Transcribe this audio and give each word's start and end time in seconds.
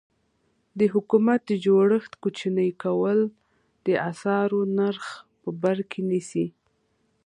د 0.79 0.81
حکومت 0.93 1.39
د 1.45 1.51
جوړښت 1.65 2.13
کوچني 2.23 2.69
کول 2.83 3.19
د 3.85 3.87
اسعارو 4.09 4.59
نرخ 4.77 5.05
بر 5.61 5.77
کې 5.89 6.01
نیسي. 6.09 6.45